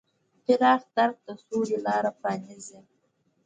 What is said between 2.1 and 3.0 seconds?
پرانیزي.